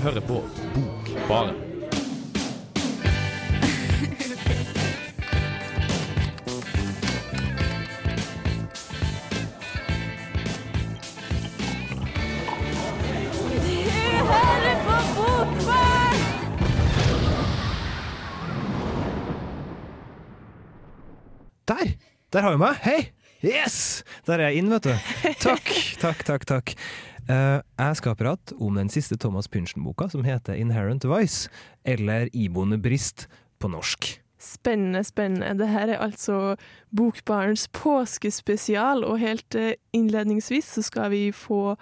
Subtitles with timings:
[0.00, 1.54] hører på Bokbaren.
[21.66, 21.96] Der!
[22.32, 22.76] Der har vi meg!
[22.82, 23.12] Hei!
[23.42, 24.04] Yes!
[24.26, 24.94] Der er jeg inn, vet du.
[25.42, 26.46] Takk, takk, takk.
[26.46, 26.74] takk.
[27.26, 31.50] Eh, jeg skal prate om den siste Thomas Pynchon-boka, som heter Inherent Vice,
[31.84, 33.26] eller Iboende brist
[33.58, 34.12] på norsk.
[34.38, 35.56] Spennende, spennende.
[35.58, 36.54] Det her er altså
[36.94, 41.74] Bokbarens påskespesial, og helt eh, innledningsvis så skal vi få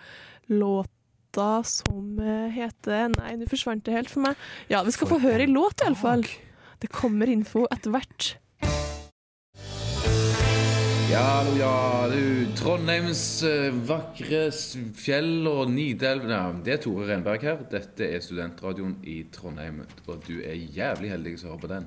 [0.49, 4.49] låta som eh, heter Nei, nå forsvant det helt for meg.
[4.73, 6.25] Ja, vi skal få høre ei låt, iallfall.
[6.81, 8.35] Det kommer info etter hvert.
[11.15, 12.47] Ja, ja, du.
[12.59, 14.49] Trondheims eh, vakre
[14.99, 17.61] fjell og Nidelv ja, Det er Tore Renberg her.
[17.71, 19.85] Dette er studentradioen i Trondheim.
[20.09, 21.87] Og du er jævlig heldig som hører på den.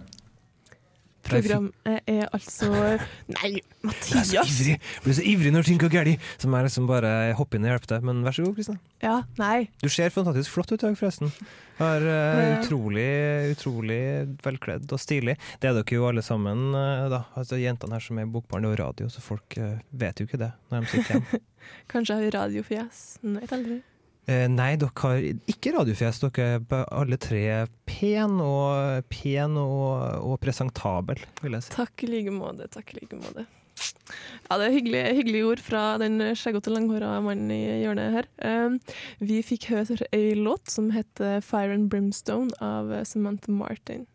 [1.30, 2.70] Programmet er altså
[3.36, 4.52] Nei, Jeg er så Mathias!
[4.52, 7.74] ivrig, blir så ivrig når ting går galt, må jeg liksom bare hoppe inn og
[7.74, 8.06] hjelpe deg.
[8.10, 8.80] Men vær så god, Kristian.
[9.04, 9.68] Ja, nei.
[9.84, 11.32] Du ser fantastisk flott ut i dag, forresten.
[11.78, 12.62] Du er Ja.
[12.62, 13.08] utrolig,
[13.54, 14.00] utrolig
[14.44, 15.38] velkledd og stilig.
[15.62, 17.24] Det er dere jo alle sammen, uh, da.
[17.38, 20.26] Altså, jentene her som er i Bokbarn, er jo radio, så folk uh, vet jo
[20.30, 21.44] ikke det når de sitter hjemme.
[21.92, 23.06] Kanskje jeg har radiofjes.
[23.38, 23.82] Vet aldri.
[24.28, 26.20] Eh, nei, dere har ikke radiofjes.
[26.26, 27.44] Dere er alle tre
[27.88, 31.72] pen og, pen og, og presentabel, vil jeg si.
[31.78, 32.68] Takk i like måte.
[32.74, 33.48] Takk i like måte.
[34.48, 38.30] Ja, det er hyggelige, hyggelige ord fra den skjeggete, langhåra mannen i hjørnet her.
[38.42, 38.78] Um,
[39.24, 44.08] vi fikk høre ei låt som heter 'Fire and Brimstone' av eh, Samantha Martin.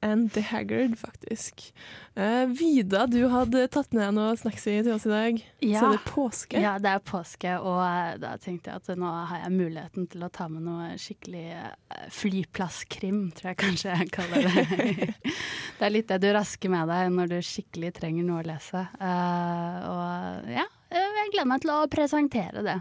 [0.00, 1.74] And The Haggard, faktisk.
[2.14, 5.40] Uh, Vida, du hadde tatt med deg noe snacksy til oss i dag.
[5.64, 5.80] Ja.
[5.80, 6.60] Så er det påske.
[6.62, 10.22] Ja, det er påske, og eh, da tenkte jeg at nå har jeg muligheten til
[10.26, 15.12] å ta med noe skikkelig eh, flyplasskrim, tror jeg kanskje jeg kaller det.
[15.78, 18.84] det er litt det du rasker med deg når du skikkelig trenger noe å lese.
[18.98, 22.80] Eh, og ja, jeg gleder meg til å presentere det.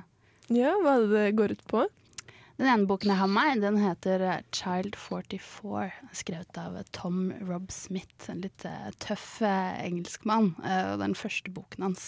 [0.53, 1.87] Ja, Hva er det det går ut på?
[2.57, 7.69] Den ene boken jeg har med den heter eh, Child 44, skrevet av Tom Rob
[7.73, 10.55] Smith, en litt eh, tøff eh, engelskmann.
[10.65, 12.07] eh, og den første boken hans.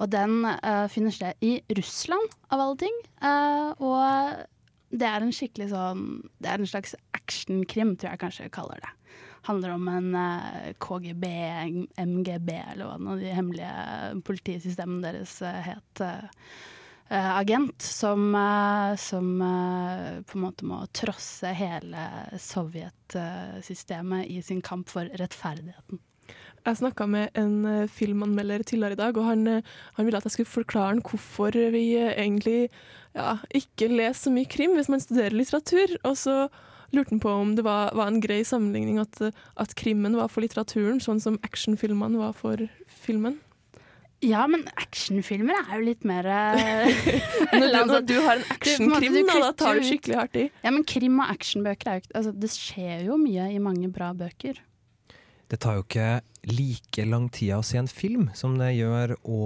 [0.00, 2.96] Og den eh, finner sted i Russland, av alle ting.
[3.20, 6.02] Eh, og det er en skikkelig sånn
[6.40, 8.96] Det er en slags actionkrim, tror jeg kanskje jeg kaller det.
[9.50, 11.28] Handler om en eh, KGB,
[12.00, 16.08] MGB, eller hva nå de hemmelige politisystemene deres eh, het.
[17.12, 22.06] Eh, agent som, eh, som eh, på en måte må trosse hele
[22.40, 26.00] Sovjetsystemet i sin kamp for rettferdigheten.
[26.62, 29.62] Jeg snakka med en filmanmelder tidligere i dag, og han,
[29.96, 32.68] han ville at jeg skulle forklare han hvorfor vi egentlig
[33.16, 35.96] ja, ikke leser så mye krim hvis man studerer litteratur.
[36.06, 36.36] Og så
[36.94, 39.18] lurte han på om det var, var en grei sammenligning at,
[39.58, 43.40] at krimmen var for litteraturen, sånn som actionfilmene var for filmen.
[44.22, 47.06] Ja, men actionfilmer er jo litt mer eh,
[47.52, 50.44] Når du, altså, du har en actionkrim, da, da tar du skikkelig hardt i.
[50.62, 53.90] Ja, men krim og actionbøker er jo ikke altså, Det skjer jo mye i mange
[53.92, 54.60] bra bøker.
[55.50, 56.12] Det tar jo ikke
[56.48, 59.42] like lang tid å se en film som det gjør å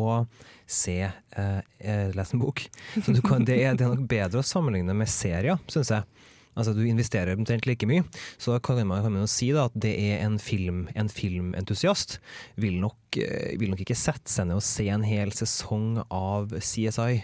[0.71, 2.63] se eh, eh, lese en bok.
[3.01, 6.07] Så du kan, det, er, det er nok bedre å sammenligne med serier, syns jeg.
[6.57, 8.03] Altså Du investerer omtrent like mye.
[8.41, 11.09] Så da kan man, kan man jo si da at det er en, film, en
[11.13, 12.19] filmentusiast
[12.57, 16.55] vil nok, eh, vil nok ikke sette seg ned og se en hel sesong av
[16.57, 17.23] CSI.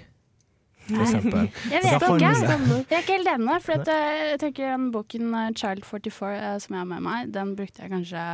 [0.91, 1.41] Jeg vet ikke.
[1.71, 3.59] Jeg er ikke helt enig.
[3.63, 7.05] For at, eh, jeg tenker den boken eh, Child 44 eh, som jeg har med
[7.07, 8.25] meg, den brukte jeg kanskje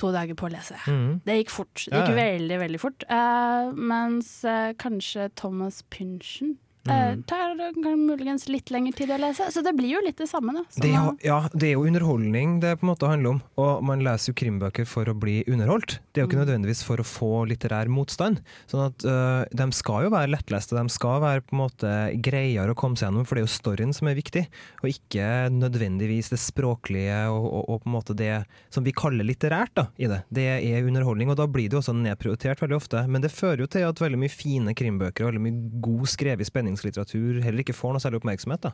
[0.00, 0.76] to dager på å lese.
[0.88, 1.22] Mm.
[1.24, 1.86] Det gikk fort.
[1.86, 2.18] Det Ja, gikk ja.
[2.20, 3.06] veldig, veldig fort.
[3.08, 7.22] Eh, mens eh, kanskje Thomas Pynchon eh, Mhm.
[7.26, 9.50] tar det muligens litt lengre tid å lese.
[9.52, 10.62] Så det blir jo litt det samme, da.
[10.76, 14.00] Det er, ja, det er jo underholdning det på en måte handler om, og man
[14.00, 15.98] leser jo krimbøker for å bli underholdt.
[16.12, 16.46] Det er jo ikke Mm.
[16.46, 18.40] nødvendigvis for å få litterær motstand.
[18.68, 22.70] Sånn at øh, De skal jo være lettleste, de skal være på en måte greiere
[22.72, 24.46] å komme seg gjennom, for det er jo storyen som er viktig,
[24.82, 29.24] og ikke nødvendigvis det språklige og, og, og på en måte det som vi kaller
[29.26, 30.22] litterært da, i det.
[30.32, 33.04] Det er underholdning, og da blir det jo også nedprioritert veldig ofte.
[33.08, 36.46] Men det fører jo til at veldig mye fine krimbøker og veldig mye god skrevet
[36.72, 38.62] spenningslitteratur heller ikke får noe særlig oppmerksomhet.
[38.62, 38.72] da.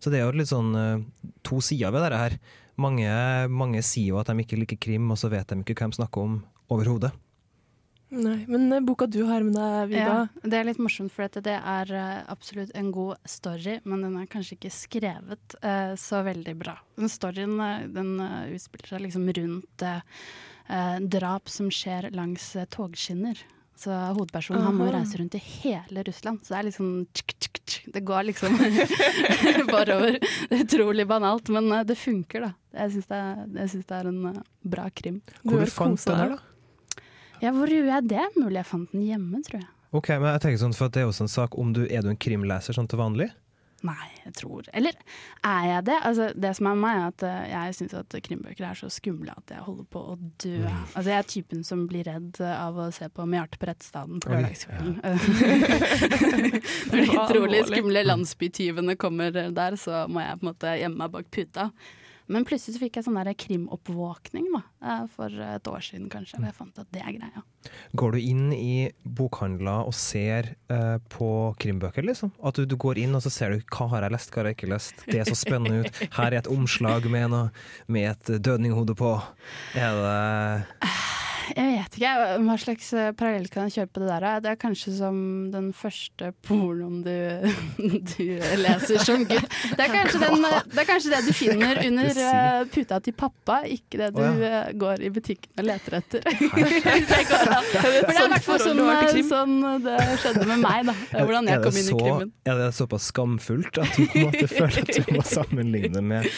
[0.00, 1.04] Så det er jo litt sånn eh,
[1.46, 2.38] to sider ved dette her.
[2.76, 3.10] Mange,
[3.48, 6.00] mange sier jo at de ikke liker krim, og så vet de ikke hva de
[6.00, 7.12] snakker om overhodet.
[8.14, 11.26] Nei, men eh, boka du har med deg, Vida Ja, det er litt morsomt, for
[11.26, 16.22] det er eh, absolutt en god story, men den er kanskje ikke skrevet uh, så
[16.26, 16.76] veldig bra.
[17.00, 17.58] Den storyen
[17.94, 18.14] den
[18.54, 23.42] utspiller seg liksom rundt eh, drap som skjer langs togskinner.
[23.76, 27.58] Så hovedpersonen han må reise rundt i hele Russland, så det er sånn tsk, tsk,
[27.60, 28.56] tsk, Det går liksom
[29.74, 30.16] barover.
[30.16, 32.52] Det er utrolig banalt, men eh, det funker, da.
[32.80, 33.20] Jeg syns det,
[33.52, 35.20] det er en eh, bra krim.
[35.42, 37.02] Hvor fant du fant den her, da?
[37.42, 38.26] Ja, hvor gjorde jeg det?
[38.40, 39.68] Mulig jeg fant den hjemme, tror jeg.
[39.96, 42.02] Ok, men jeg tenker sånn, for at det Er også en sak om du, er
[42.04, 43.28] du en krimleser sånn til vanlig?
[43.84, 44.96] Nei, jeg tror Eller
[45.44, 45.96] er jeg det?
[46.08, 49.34] Altså, det som er meg, er at eh, jeg syns at krimbøker er så skumle
[49.36, 50.54] at jeg holder på å dø.
[50.64, 50.86] Mm.
[50.94, 54.32] Altså, jeg er typen som blir redd av å se på Mjarte på Rettsstaden på
[54.32, 54.96] lørdagskvelden.
[56.90, 61.14] Når de utrolig skumle landsbytyvene kommer der, så må jeg på en måte gjemme meg
[61.14, 61.70] bak puta.
[62.32, 66.40] Men plutselig så fikk jeg sånn der krimoppvåkning da, eh, for et år siden kanskje,
[66.40, 67.44] og jeg fant at det er greia.
[67.98, 71.30] Går du inn i bokhandler og ser eh, på
[71.62, 72.32] krimbøker, liksom?
[72.42, 74.50] At du, du går inn og så ser du hva har jeg lest, hva har
[74.50, 75.06] jeg ikke lest.
[75.06, 76.02] Det er så spennende ut.
[76.18, 79.14] Her er et omslag med, noe, med et dødninghode på.
[79.78, 82.12] Er det Jeg vet ikke
[82.42, 84.26] hva slags eh, parallell kan jeg kjøre på det der.
[84.42, 85.18] Det er kanskje som
[85.52, 87.12] den første pornoen du,
[88.12, 88.24] du
[88.62, 89.46] leser som gutt.
[89.76, 94.10] Det eh, det er kanskje det du finner under eh, puta til pappa, ikke det
[94.16, 94.64] du oh, ja.
[94.74, 96.26] går i butikken og leter etter.
[96.46, 99.28] For det er i hvert fall sånn, eh, krim?
[99.30, 100.96] sånn det skjedde med meg, da.
[101.26, 102.32] Hvordan jeg kom inn i krimmen.
[102.46, 106.30] Er det såpass skamfullt at du på en måte føler at du må sammenligne med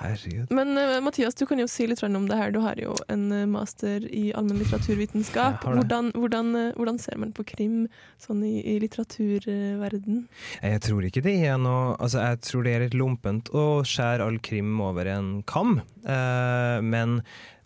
[0.00, 0.50] Herregud.
[0.50, 2.52] Men uh, Mathias, du kan jo si litt om det her.
[2.54, 5.10] Du har jo en eh, master i allmennlitteraturvitenskap.
[5.20, 5.64] litteraturvitenskap.
[5.64, 7.88] Hvordan, hvordan, eh, hvordan ser man på krim
[8.20, 10.24] sånn i, i litteraturverden?
[10.62, 14.26] Jeg tror ikke det er noe Altså, jeg tror det er litt lompent å skjære
[14.26, 15.80] all krim over en kam.
[16.06, 17.20] uh, men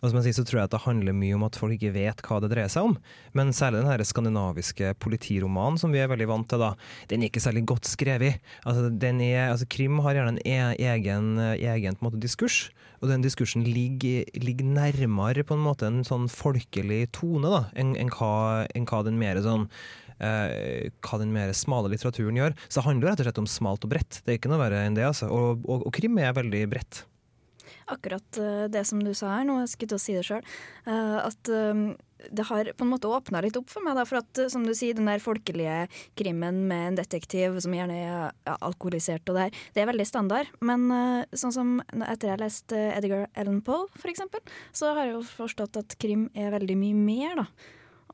[0.05, 1.93] hva som jeg sier, så tror jeg at det handler mye om at folk ikke
[1.95, 2.95] vet hva det dreier seg om.
[3.37, 6.71] Men særlig den her skandinaviske politiromanen som vi er veldig vant til, da,
[7.11, 8.39] den er ikke særlig godt skrevet.
[8.63, 12.69] Altså, er, altså, krim har gjerne en e egen, egen på måte, diskurs,
[13.01, 17.93] og den diskursen ligger, ligger nærmere på en måte en sånn folkelig tone da, enn
[17.99, 19.67] en hva, en hva den mer sånn
[20.23, 22.55] eh, hva den mer smale litteraturen gjør.
[22.67, 24.21] Så det handler rett og slett om smalt og bredt.
[24.23, 25.05] Det er ikke noe verre enn det.
[25.09, 25.29] altså.
[25.31, 27.03] Og, og, og krim er veldig bredt.
[27.91, 30.51] Akkurat eh, det som du sa her nå, jeg skulle til å si det sjøl,
[30.85, 31.85] at eh,
[32.31, 33.97] det har på en måte åpna litt opp for meg.
[33.97, 35.85] Da, for at, eh, som du sier, den der folkelige
[36.19, 38.09] krimmen med en detektiv som gjerne er
[38.47, 40.51] ja, alkoholisert og det her, det er veldig standard.
[40.65, 44.43] Men eh, sånn som etter jeg har lest eh, Edgar Allan Poe, eksempel,
[44.75, 47.49] så har jeg jo forstått at krim er veldig mye mer, da.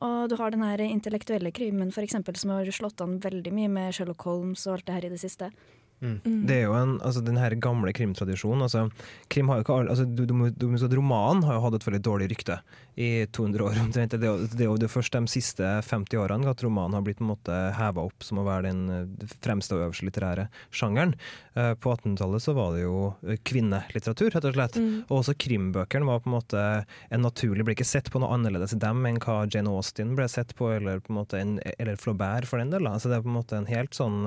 [0.02, 3.70] Og du har den her intellektuelle krimmen for eksempel, som har slått an veldig mye
[3.70, 5.52] med Sherlock Holmes og alt det her i det siste.
[6.02, 6.46] Mm.
[6.48, 8.64] Det er jo en, altså den her gamle krimtradisjonen.
[8.66, 8.88] Altså,
[9.30, 12.32] krim har jo ikke, altså, du, du, du, Romanen har jo hatt et veldig dårlig
[12.32, 12.58] rykte
[12.98, 13.78] i 200 år.
[13.84, 14.16] omtrent.
[14.18, 17.32] Det er jo det, først de siste 50 årene at romanen har blitt på en
[17.32, 21.14] måte heva opp som å være den eh, fremste og øverste litterære sjangeren.
[21.54, 24.78] Eh, På 1800-tallet så var det jo eh, kvinnelitteratur, rett og slett.
[24.80, 24.90] Mm.
[25.06, 26.66] Og også krimbøkene var på en måte
[27.12, 30.26] en naturlig Ble ikke sett på noe annerledes i dem enn hva Jane Austen ble
[30.30, 32.88] sett på, eller, på en måte en, eller Flaubert for den del.
[32.90, 34.24] Altså det er på en måte en helt sånn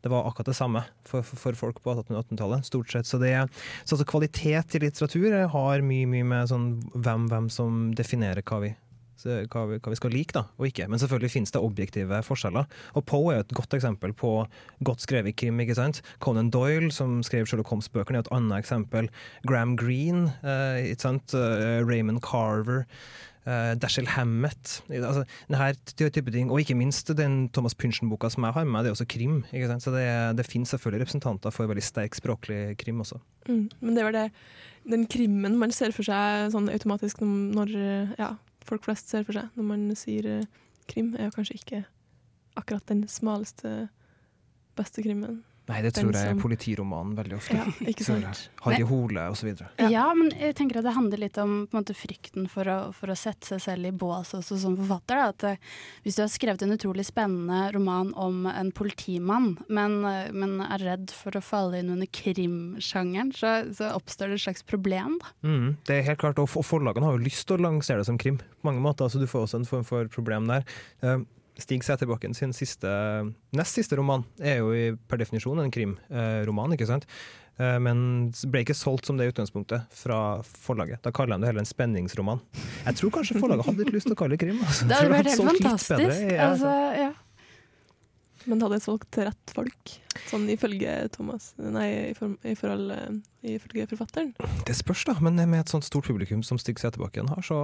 [0.00, 3.08] Det var akkurat det samme for, for, folk på 1800-tallet, stort sett.
[3.08, 3.34] Så, det,
[3.84, 8.62] så altså kvalitet i litteratur har mye, mye med sånn hvem, hvem som definerer hva
[8.64, 8.76] vi
[9.20, 10.86] hva vi, hva vi skal like da, og ikke.
[10.88, 12.68] Men selvfølgelig finnes det objektive forskjeller.
[12.96, 14.32] Og Poe er jo et godt eksempel på
[14.86, 15.60] godt skrevet krim.
[15.60, 16.02] ikke sant?
[16.24, 19.10] Conan Doyle, som skrev Sherlock Holmes-bøkene, er et annet eksempel.
[19.48, 21.34] Graham Greene, eh, ikke sant?
[21.34, 22.86] Eh, Raymond Carver.
[23.46, 24.80] Uh, Dashiell Hammett.
[24.92, 26.50] Altså, denne type ting.
[26.52, 29.40] Og ikke minst den Thomas Pynchon-boka som jeg har med meg, det er også krim.
[29.80, 30.04] Så det,
[30.36, 33.20] det finnes selvfølgelig representanter for veldig sterk språklig krim også.
[33.48, 33.66] Mm.
[33.80, 34.26] Men det var det,
[34.90, 37.74] den krimmen man ser for seg sånn automatisk når,
[38.20, 38.34] ja,
[38.66, 41.84] folk flest ser for seg når man sier eh, krim, er jo kanskje ikke
[42.58, 43.88] akkurat den smaleste,
[44.78, 45.40] beste krimmen.
[45.70, 47.56] Nei, det tror jeg er politiromanen veldig ofte.
[47.56, 48.42] Ja, ikke sant?
[48.64, 49.50] Harry Hole osv.
[49.78, 49.88] Ja.
[49.90, 50.06] Ja.
[50.16, 53.52] men jeg tenker at det handler litt om måte, frykten for å, for å sette
[53.52, 55.20] seg selv i bås også som forfatter.
[55.20, 55.30] Da.
[55.30, 55.72] At, eh,
[56.04, 60.84] hvis du har skrevet en utrolig spennende roman om en politimann, men, eh, men er
[60.84, 65.18] redd for å falle inn under krimsjangeren, så, så oppstår det et slags problem.
[65.22, 65.34] Da.
[65.46, 68.18] Mm, det er helt klart, og forlagene har jo lyst til å lansere det som
[68.20, 70.66] krim på mange måter, så du får også en form for problem der.
[71.04, 71.20] Eh,
[71.62, 72.88] Stig Sæterbakken sin siste,
[73.56, 77.06] nest siste roman er jo i, per definisjon en krimroman, ikke sant?
[77.60, 81.02] Eh, Men ble ikke solgt som det utgangspunktet fra forlaget.
[81.04, 82.40] Da kaller de det heller en spenningsroman.
[82.86, 84.60] Jeg tror kanskje forlaget hadde litt lyst til å kalle det krim.
[84.64, 84.88] Altså.
[84.88, 85.98] Det hadde vært helt fantastisk.
[85.98, 87.10] bedre, ja, altså, ja.
[88.48, 89.96] Men hadde jeg solgt til rett folk?
[90.28, 94.34] Sånn ifølge Thomas Nei, i, for, i forhold eh, ifølge forfatteren?
[94.68, 95.16] Det spørs, da.
[95.24, 97.56] Men med et sånt stort publikum som Stig Sæterbakken har, så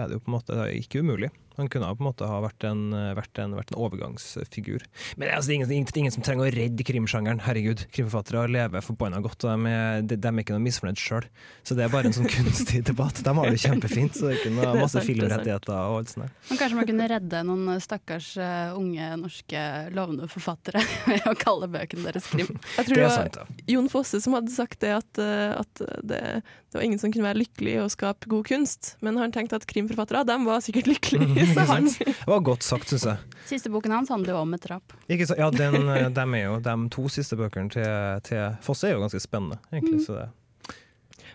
[0.00, 1.32] er det jo på en måte ikke umulig.
[1.56, 4.84] Han kunne på en måte ha vært en, vært en, vært en overgangsfigur.
[5.16, 7.42] Men det er ingen, det er ingen, som trenger å redde krimsjangeren.
[7.44, 9.44] Herregud, krimforfattere lever forbanna godt.
[9.44, 11.28] og De er, de, er ikke noe misfornøyd sjøl.
[11.66, 13.20] Så det er bare en sånn kunstig debatt.
[13.24, 14.16] De har det kjempefint.
[14.16, 15.08] Så det er ikke noe masse sant.
[15.10, 16.24] filmrettigheter og alt sånt.
[16.24, 16.34] der.
[16.48, 21.68] Men kanskje man kunne redde noen stakkars eh, unge norske lovende forfattere ved å kalle
[21.72, 22.58] bøkene podkasten deres, Krim.
[22.76, 23.74] Jeg tror Det det var sant, ja.
[23.74, 27.26] Jon Fosse som hadde sagt det at, eh, at det, det var ingen som kunne
[27.26, 28.96] være lykkelig og skape god kunst.
[29.00, 31.46] Men han tenkte at krimforfattere, de var sikkert lykkelige.
[31.54, 33.40] Så han, Det var godt sagt, syns jeg.
[33.48, 34.94] Siste boken hans handler jo om et drap.
[35.08, 39.02] Ja, den, eh, dem er jo, de to siste bøkene til, til Fosse er jo
[39.04, 40.04] ganske spennende, egentlig.
[40.06, 40.30] Så det.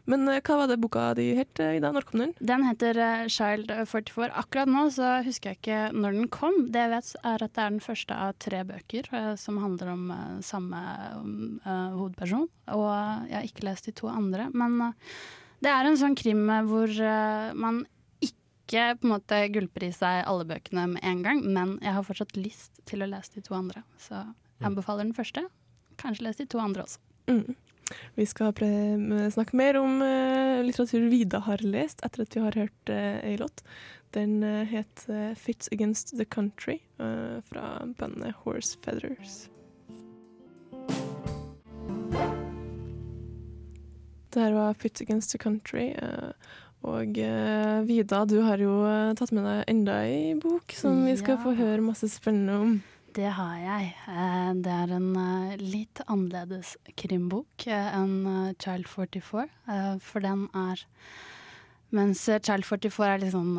[0.07, 1.91] Men eh, hva var det boka di het, eh, Ida?
[1.95, 2.33] Når kom den?
[2.39, 4.29] Den heter eh, Child 44.
[4.39, 6.61] Akkurat nå så husker jeg ikke når den kom.
[6.71, 10.07] Det jeg vet er at det er den første av tre bøker som handler om
[10.45, 10.79] samme
[11.97, 12.47] hovedperson.
[12.73, 12.87] Og
[13.27, 14.47] jeg har ikke lest de to andre.
[14.55, 14.79] Men
[15.63, 16.91] det er en sånn krim hvor
[17.57, 17.83] man
[18.23, 22.07] ikke på en måte gulper i seg alle bøkene med en gang, men jeg har
[22.07, 23.83] fortsatt lyst til å lese de to andre.
[23.99, 25.47] Så jeg anbefaler den første.
[25.99, 27.03] Kanskje lese de to andre også.
[27.27, 27.55] Mm.
[28.17, 28.53] Vi skal
[29.31, 33.63] snakke mer om eh, litteratur Vida har lest etter at vi har hørt ei låt.
[34.15, 39.49] Den eh, het eh, 'Fits Against The Country' eh, fra bandet Horse Feathers.
[44.29, 45.93] Det her var 'Fits Against The Country'.
[46.01, 46.31] eh,
[46.83, 51.15] og eh, Vida, du har jo eh, tatt med deg enda ei bok som vi
[51.17, 52.81] skal få høre masse spennende om.
[53.15, 53.93] Det har jeg.
[54.07, 60.47] Eh, Det er en eh, litt annerledes krimbok eh, enn Child 44, eh, for den
[60.53, 60.83] er
[61.95, 63.53] mens Child 44 er litt sånn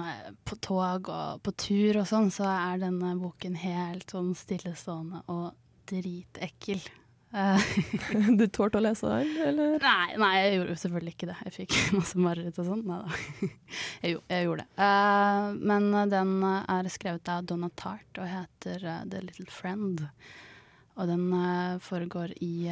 [0.44, 5.54] på tog og på tur og sånn, så er denne boken helt sånn stillestående og
[5.88, 6.82] dritekkel.
[7.32, 7.60] Eh,
[8.38, 9.48] Du tålte å lese det?
[9.50, 9.76] eller?
[9.82, 11.38] Nei, nei, jeg gjorde jo selvfølgelig ikke det.
[11.48, 12.84] Jeg fikk masse mareritt og sånn.
[12.88, 13.48] Nei da.
[14.04, 14.68] Jeg, jeg gjorde det.
[14.78, 20.04] Uh, men den er skrevet av Donna Tart og heter uh, The Little Friend.
[20.98, 22.70] Og den uh, foregår i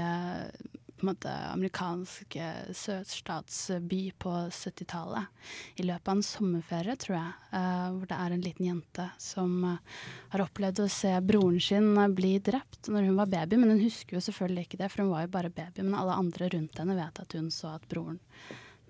[0.97, 5.29] på en måte amerikansk eh, sørstatsby på 70-tallet.
[5.77, 9.57] I løpet av en sommerferie, tror jeg, eh, hvor det er en liten jente som
[9.69, 9.97] eh,
[10.33, 14.17] har opplevd å se broren sin bli drept når hun var baby, men hun husker
[14.17, 15.85] jo selvfølgelig ikke det, for hun var jo bare baby.
[15.85, 18.21] Men alle andre rundt henne vet at hun så at broren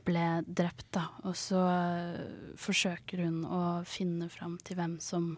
[0.06, 1.08] ble drept, da.
[1.26, 1.64] Og så
[2.62, 5.32] forsøker hun å finne fram til hvem som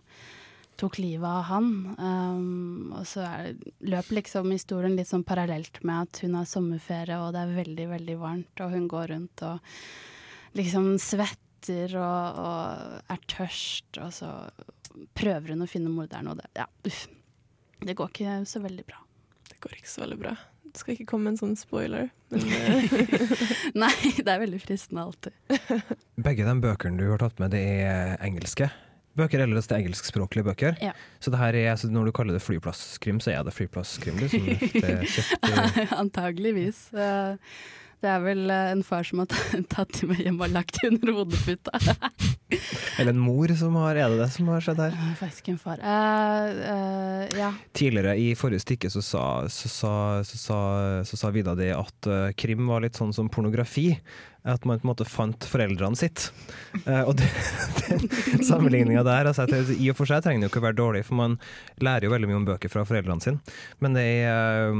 [0.79, 1.71] tok livet av han.
[1.99, 7.19] Um, og så er, løper liksom historien litt sånn parallelt med at hun har sommerferie,
[7.19, 9.75] og det er veldig, veldig varmt, og hun går rundt og
[10.59, 14.33] liksom svetter og, og er tørst, og så
[15.19, 17.07] prøver hun å finne morderen, og det, ja, uff.
[17.79, 18.97] Det går ikke så veldig bra.
[19.47, 20.33] Det går ikke så veldig bra.
[20.69, 25.39] Det skal ikke komme en sånn spoiler, men eh, Nei, det er veldig fristende alltid.
[26.27, 28.67] Begge de bøkene du har tatt med, det er engelske
[29.19, 30.79] bøker, eller det er engelskspråklige bøker.
[30.83, 30.95] Ja.
[31.21, 34.19] Så det her er, så når du kaller det flyplasskrim, så er det flyplasskrim?
[34.23, 34.49] Liksom.
[34.49, 36.89] Det er eh, Antageligvis.
[37.99, 39.31] Det er vel eh, en far som har
[39.75, 41.81] tatt meg hjem og lagt det under hodeputa.
[43.01, 44.95] eller en mor som har Er det det som har skjedd her?
[45.19, 45.83] Faktisk en far.
[45.83, 47.51] Uh, uh, ja.
[47.77, 49.95] Tidligere i forrige stykke så sa, så sa,
[50.27, 50.59] så sa,
[51.09, 53.91] så sa Vida det at uh, krim var litt sånn som pornografi.
[54.49, 56.29] At man på en måte fant foreldrene sitt.
[56.87, 58.07] Og den
[58.49, 61.19] sammenligninga der altså, I og for seg trenger det jo ikke å være dårlig, for
[61.19, 61.35] man
[61.85, 63.59] lærer jo veldig mye om bøker fra foreldrene sine.
[63.85, 64.73] Men det er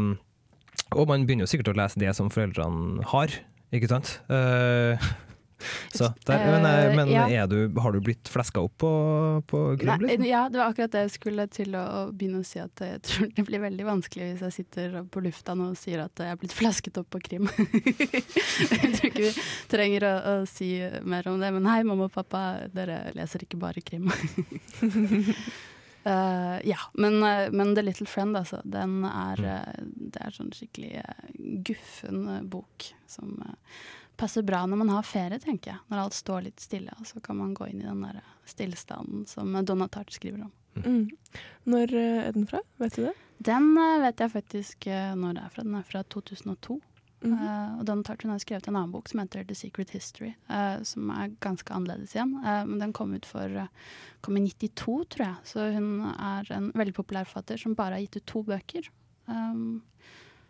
[0.97, 3.33] Og man begynner jo sikkert å lese det som foreldrene har,
[3.75, 4.15] ikke sant?
[4.33, 5.09] Eh,
[5.93, 7.47] så der, men eh, men Ja.
[7.51, 8.91] du, har du blitt fleska opp på,
[9.51, 10.05] på krim?
[10.05, 10.25] Liksom?
[10.29, 12.61] ja, det var akkurat det jeg skulle til å, å begynne å si.
[12.63, 16.05] At jeg tror det blir veldig vanskelig hvis jeg sitter på lufta nå og sier
[16.05, 17.51] at jeg er blitt flasket opp på krim.
[17.59, 19.33] jeg tror ikke vi
[19.73, 20.71] trenger å, å si
[21.03, 21.51] mer om det.
[21.59, 24.09] Men hei, mamma og pappa, dere leser ikke bare krim.
[26.05, 28.61] Eh, ja, men, eh, men The Little Friend, altså.
[28.65, 31.31] Den er, eh, det er sånn skikkelig uh,
[31.67, 33.35] guffen bok som
[34.19, 35.81] passer bra når man har ferie, tenker jeg.
[35.91, 39.27] Når alt står litt stille, og så kan man gå inn i den der stillstanden
[39.31, 40.53] som Donna Tartt skriver om.
[40.85, 41.09] mm.
[41.69, 42.63] Når eh, er den fra?
[42.83, 43.17] Vet du det?
[43.39, 45.63] Den vet jeg faktisk når det er fra.
[45.63, 46.81] Den er fra 2002.
[47.19, 47.35] Mhm.
[47.35, 50.35] uh, og Don Tartt hun har skrevet en annen bok som heter The Secret History,
[50.51, 52.37] uh, som er ganske annerledes igjen.
[52.45, 53.67] Uh, men den kom ut for
[54.23, 55.37] kom i 92, tror jeg.
[55.51, 58.91] Så hun er en veldig populær forfatter som bare har gitt ut to bøker.
[59.27, 59.83] Um,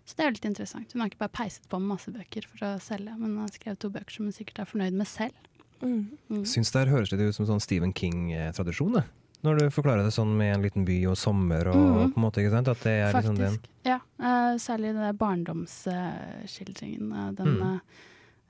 [0.08, 0.92] så det er litt interessant.
[0.92, 3.52] Hun har ikke bare peiset på med masse bøker for å selge, men hun har
[3.52, 5.36] skrevet to bøker som hun sikkert er fornøyd med selv.
[5.82, 6.16] Mm.
[6.30, 6.44] Mm.
[6.48, 9.04] Syns det her høres litt ut som sånn Stephen King-tradisjon, det.
[9.44, 12.12] Når du forklarer det sånn med en liten by og sommer og Mhm.
[12.12, 12.68] på en måte, ikke sant?
[12.68, 13.68] At det er liksom din Faktisk.
[13.84, 17.12] Ja, Uh, særlig den der barndomsskildringen.
[17.12, 17.62] Uh, den, Mm.
[17.62, 17.78] uh,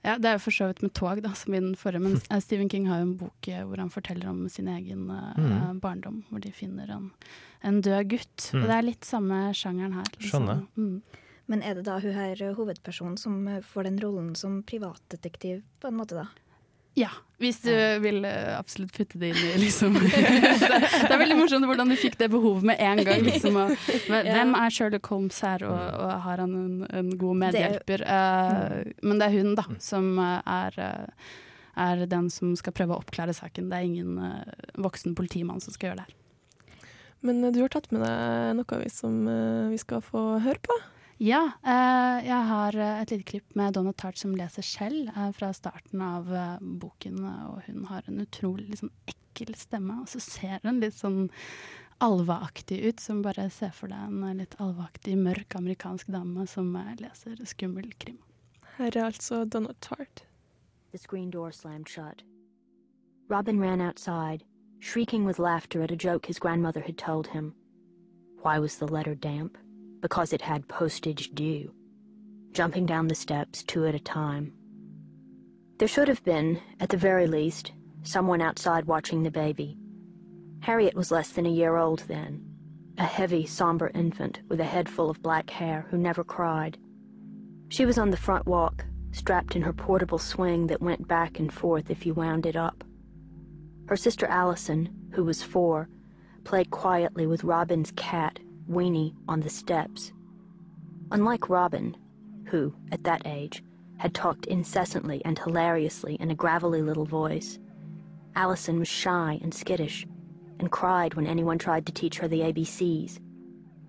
[0.05, 2.41] ja, det er jo for så vidt med tog, da, som i den forrige, men
[2.41, 5.81] Stephen King har jo en bok hvor han forteller om sin egen Mm.
[5.81, 7.11] barndom, hvor de finner en,
[7.63, 8.51] en død gutt.
[8.53, 8.63] Mm.
[8.63, 10.05] Og det er litt samme sjangeren her.
[10.19, 10.67] Skjønner.
[10.77, 11.03] Mm.
[11.49, 15.97] Men er det da hun her hovedpersonen som får den rollen som privatdetektiv, på en
[15.97, 16.27] måte, da?
[16.99, 17.71] Ja, hvis du
[18.03, 20.09] vil eh, absolutt putte det inn i liksom det,
[21.07, 23.23] det er veldig morsomt hvordan du fikk det behovet med en gang.
[23.23, 23.75] Liksom, og,
[24.11, 28.03] hvem er Sherlock Holmes her, og, og har han en, en god medhjelper?
[28.03, 30.81] Uh, men det er hun, da, som er,
[31.79, 33.71] er den som skal prøve å oppklare saken.
[33.71, 36.17] Det er ingen uh, voksen politimann som skal gjøre det her.
[37.29, 39.15] Men du har tatt med deg noe vi, som
[39.71, 40.75] vi skal få høre på?
[41.19, 45.33] Ja, eh, jeg har eh, et lite klipp med Donna Tart som leser selv eh,
[45.35, 46.31] fra starten av
[46.63, 47.19] boken.
[47.27, 51.27] Og hun har en utrolig liksom, ekkel stemme, og så ser hun litt sånn
[52.05, 53.03] alveaktig ut.
[53.03, 56.71] Som bare ser for deg en litt alveaktig, mørk amerikansk dame som
[57.03, 58.23] leser skummel krim.
[58.79, 60.23] Her er altså Donna Tart.
[60.93, 62.23] The screen door slammed shut.
[63.29, 64.45] Robin ran outside,
[64.79, 67.55] shrieking with laughter at a joke his grandmother had told him.
[68.43, 69.59] Why was the letter damp?
[70.01, 71.73] Because it had postage due,
[72.53, 74.53] jumping down the steps two at a time.
[75.79, 79.79] There should have been, at the very least, someone outside watching the baby.
[80.61, 82.45] Harriet was less than a year old then,
[82.99, 86.79] a heavy, somber infant with a head full of black hair who never cried.
[87.69, 91.53] She was on the front walk, strapped in her portable swing that went back and
[91.53, 92.83] forth if you wound it up.
[93.87, 95.89] Her sister Allison, who was four,
[96.45, 98.39] played quietly with Robin's cat
[98.69, 100.13] Weenie on the steps.
[101.11, 101.97] Unlike Robin,
[102.47, 103.63] who, at that age,
[103.97, 107.59] had talked incessantly and hilariously in a gravelly little voice,
[108.37, 110.07] Allison was shy and skittish,
[110.61, 113.19] and cried when anyone tried to teach her the ABCs,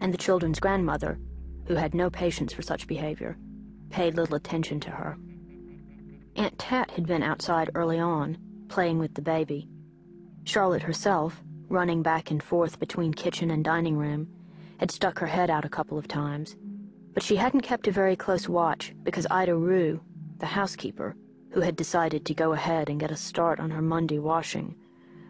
[0.01, 1.19] and the children's grandmother,
[1.65, 3.37] who had no patience for such behavior,
[3.89, 5.17] paid little attention to her.
[6.35, 8.37] Aunt Tat had been outside early on,
[8.69, 9.67] playing with the baby.
[10.45, 14.27] Charlotte herself, running back and forth between kitchen and dining room,
[14.79, 16.55] had stuck her head out a couple of times,
[17.13, 19.99] but she hadn't kept a very close watch because Ida Rue,
[20.37, 21.17] the housekeeper,
[21.51, 24.75] who had decided to go ahead and get a start on her Monday washing,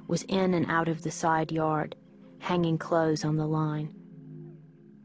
[0.08, 1.96] was in and out of the side yard,
[2.38, 3.94] hanging clothes on the line.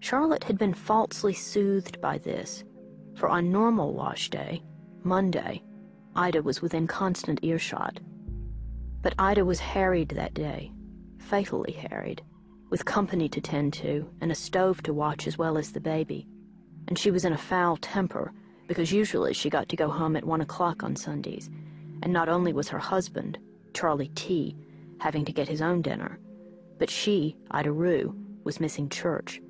[0.01, 2.65] Charlotte had been falsely soothed by this,
[3.15, 4.63] for on normal wash day,
[5.03, 5.63] Monday,
[6.17, 7.99] Ida was within constant earshot.
[9.01, 10.71] But Ida was harried that day,
[11.19, 12.23] fatally harried
[12.75, 16.27] with company to tend to and a stove to watch as well as the baby.
[16.89, 18.33] And she was in a foul temper
[18.67, 21.51] because usually she got to go home at one o'clock on Sundays.
[22.03, 23.39] And not only was her husband,
[23.75, 24.57] Charlie T.,
[24.99, 26.19] having to get his own dinner,
[26.81, 29.41] but she, Ida Rue, was missing church.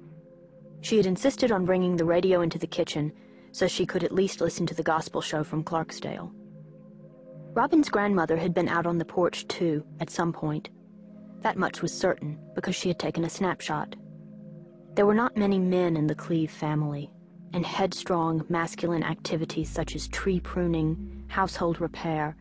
[0.82, 3.10] She had insisted on bringing the radio into the kitchen
[3.52, 6.30] so she could at least listen to the gospel show from Clarksdale.
[7.54, 10.68] Robin's grandmother had been out on the porch too, at some point,
[11.44, 13.94] that much was certain, because she had taken a snapshot.
[14.94, 17.10] There were not many men in the Cleve family,
[17.52, 22.34] and headstrong masculine activities such as tree pruning, household repair,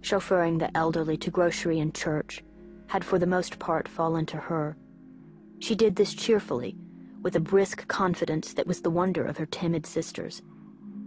[0.00, 2.42] chauffeuring the elderly to grocery and church,
[2.86, 4.74] had for the most part fallen to her.
[5.58, 6.78] She did this cheerfully,
[7.20, 10.40] with a brisk confidence that was the wonder of her timid sisters.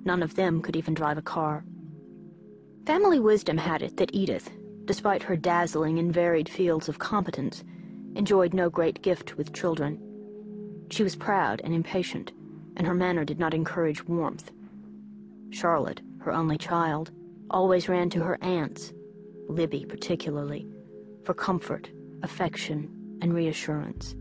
[0.05, 1.65] None of them could even drive a car.
[2.85, 4.51] Family wisdom had it that Edith,
[4.89, 7.63] despite her dazzling and varied fields of competence,
[8.15, 9.99] enjoyed no great gift with children.
[10.89, 12.31] She was proud and impatient,
[12.75, 14.49] and her manner did not encourage warmth.
[15.51, 17.11] Charlotte, her only child,
[17.51, 18.91] always ran to her aunts,
[19.47, 20.67] Libby particularly,
[21.23, 21.91] for comfort,
[22.23, 22.89] affection,
[23.21, 24.15] and reassurance.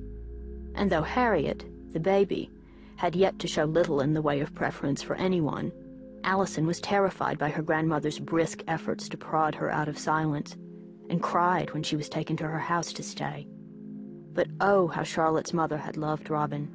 [0.74, 2.50] And though Harriet, the baby,
[2.96, 5.72] had yet to show little in the way of preference for anyone,
[6.24, 10.56] Allison was terrified by her grandmother's brisk efforts to prod her out of silence,
[11.10, 13.46] and cried when she was taken to her house to stay.
[14.32, 16.70] But oh, how Charlotte's mother had loved Robin,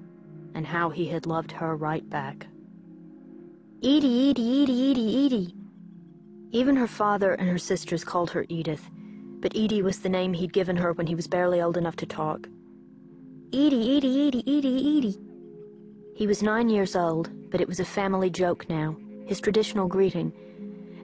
[0.56, 2.48] and how he had loved her right back.
[3.84, 5.56] Edie, Edie, Edie, Edie, Edie.
[6.52, 8.90] Even her father and her sisters called her Edith,
[9.40, 12.06] but Edie was the name he'd given her when he was barely old enough to
[12.06, 12.48] talk.
[13.54, 15.20] Edie, Edie, Edie, Edie, Edie.
[16.16, 18.96] He was nine years old, but it was a family joke now,
[19.26, 20.32] his traditional greeting,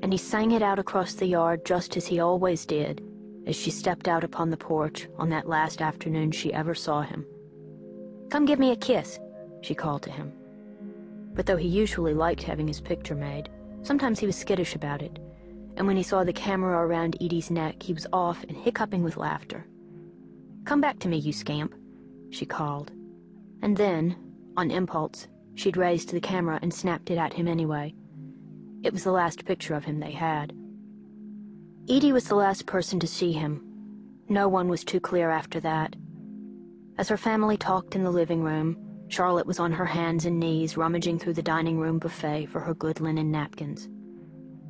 [0.02, 3.04] and he sang it out across the yard just as he always did,
[3.46, 7.26] as she stepped out upon the porch on that last afternoon she ever saw him.
[8.30, 9.20] Come give me a kiss,
[9.62, 10.32] she called to him.
[11.34, 13.50] But though he usually liked having his picture made,
[13.82, 15.20] sometimes he was skittish about it,
[15.78, 19.18] and when he saw the camera around Edie's neck, he was off and hiccuping with
[19.18, 19.66] laughter.
[20.66, 21.74] Come back to me, you scamp,
[22.30, 22.92] she called.
[23.62, 24.16] And then,
[24.58, 27.94] on impulse, she'd raised the camera and snapped it at him anyway.
[28.82, 30.54] It was the last picture of him they had.
[31.89, 33.62] Edie was the last person to see him.
[34.30, 35.96] No one was too clear after that.
[36.98, 40.78] As her family talked in the living room, Charlotte was on her hands and knees
[40.78, 43.89] rummaging through the dining room buffet for her good linen napkins.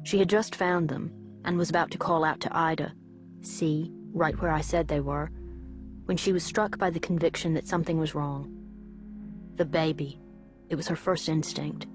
[0.04, 1.12] She had just found them,
[1.44, 2.94] and was about to call out to Ida,
[3.42, 5.30] see, right where I said they were,
[6.06, 8.50] when she was struck by the conviction that something was wrong.
[9.56, 10.20] The baby.
[10.70, 11.88] It was her first instinct.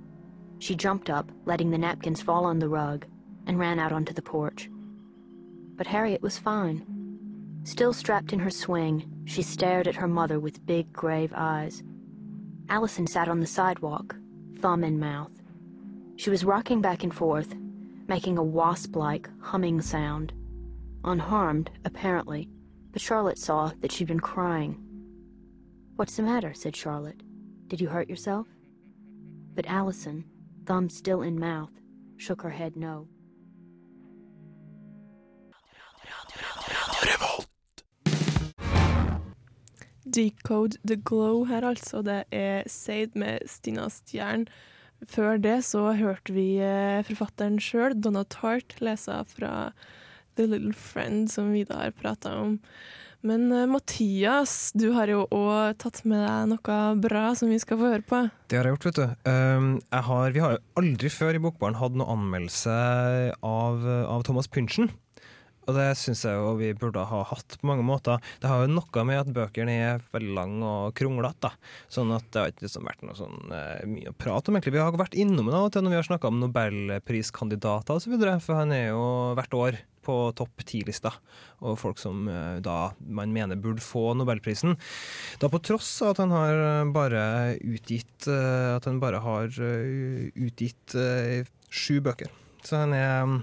[0.59, 3.07] She jumped up, letting the napkins fall on the rug,
[3.47, 4.71] and ran out onto the porch.
[5.77, 6.87] But Harriet was fine.
[7.65, 11.83] Still strapped in her swing, she stared at her mother with big, grave eyes.
[12.69, 14.17] Allison sat on the sidewalk,
[14.61, 15.33] thumb in mouth.
[16.17, 17.55] She was rocking back and forth,
[18.07, 20.33] making a wasp-like humming sound.
[21.05, 22.49] Unharmed, apparently,
[22.93, 24.81] but Charlotte saw that she'd been crying.
[25.97, 26.55] What's the matter?
[26.55, 27.23] said Charlotte.
[27.69, 28.47] Did you hurt yourself?
[29.55, 30.25] But Allison,
[30.67, 31.73] thumb still in mouth,
[32.17, 33.09] shook her head no.
[40.15, 42.03] Decode the Glow her, altså.
[42.03, 44.47] Det er Seid med Stina Stjern.
[45.11, 49.73] Før det så hørte vi eh, forfatteren sjøl, Donna Tartt, lese fra
[50.37, 52.61] The Little Friend, som Vida har prata om.
[53.25, 57.81] Men eh, Mathias, du har jo òg tatt med deg noe bra som vi skal
[57.81, 58.21] få høre på.
[58.53, 59.07] Det har jeg gjort, vet du.
[59.25, 62.75] Jeg har, vi har aldri før i Bokbaren hatt noen anmeldelse
[63.41, 64.93] av, av Thomas Pynchon.
[65.65, 68.21] Og det syns jeg jo vi burde ha hatt på mange måter.
[68.43, 71.51] Det har jo noe med at bøkene er veldig lange og kronglete.
[71.93, 74.77] Sånn at det har ikke liksom vært noe sånn eh, mye å prate om, egentlig.
[74.77, 78.17] Vi har vært innom det av og til når vi har snakka om nobelpriskandidater osv.,
[78.45, 81.15] for han er jo hvert år på topp ti-lista,
[81.65, 84.77] og folk som eh, da man mener burde få nobelprisen.
[85.41, 87.25] Da på tross av at han har eh, bare
[87.65, 90.95] utgitt At han bare har utgitt
[91.69, 92.31] sju bøker.
[92.65, 93.39] Så han er mm,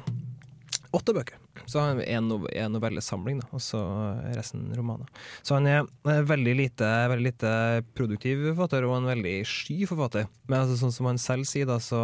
[0.97, 1.40] åtte bøker.
[1.71, 3.79] Så han er en, nov novellesamling, da, og så
[4.35, 5.07] resten romaner.
[5.39, 7.51] Så han er eh, veldig lite, veldig lite
[7.95, 10.27] produktiv forfatter, og en veldig sky forfatter.
[10.49, 12.01] Men altså, sånn som han selv sier, da, så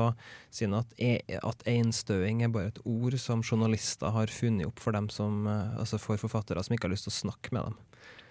[0.48, 4.80] sier han at, e at einstøing er bare et ord som journalister har funnet opp
[4.84, 7.68] for dem som, eh, altså for forfattere som ikke har lyst til å snakke med
[7.68, 7.78] dem.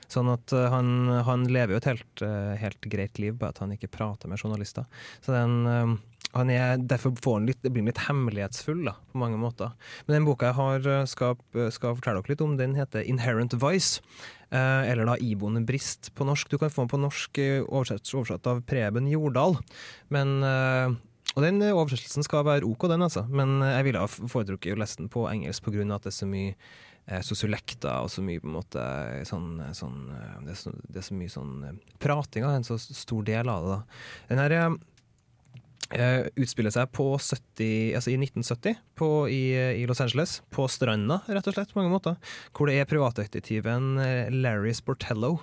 [0.06, 2.20] Sånn at uh, han, han, lever jo et helt,
[2.62, 4.86] helt, greit liv, bare at han ikke prater med journalister.
[5.18, 5.96] Så det er uh,
[6.40, 9.74] han er, derfor får han litt, det blir han litt hemmelighetsfull da, på mange måter.
[10.06, 11.36] Men den boka jeg har, skal,
[11.74, 14.00] skal fortelle dere litt om, den heter 'Inherent Voice'.
[14.50, 16.48] eller da 'Iboende brist' på norsk.
[16.48, 19.58] Du kan få den på norsk oversatt, oversatt av Preben Jordal.
[20.08, 20.38] Men
[21.36, 23.26] og den oversettelsen skal være OK, den, altså.
[23.28, 25.84] Men jeg ville ha foretrukket å lese den på engelsk pga.
[25.94, 26.54] at det er så mye
[27.06, 28.84] eh, sosiolekter og så mye på en måte
[29.28, 29.98] sånn, sånn
[30.46, 33.66] det, er så, det, er så, mye sånn prating av en så stor del av
[33.66, 33.74] det.
[33.74, 34.04] da.
[34.30, 34.78] Den her eh,
[36.36, 41.46] utspiller seg på 70, altså i 1970 på, i, i, Los Angeles, på stranda, rett
[41.46, 42.16] og slett, på mange måter.
[42.56, 43.94] Hvor det er privatdetektiven
[44.34, 45.36] Larry Sportello,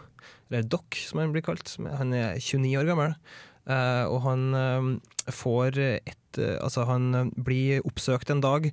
[0.49, 1.71] eller Doc som han blir kalt.
[1.99, 3.15] Han er 29 år gammel.
[3.63, 4.99] Uh, og han
[5.31, 8.63] får et Altså, han blir oppsøkt en dag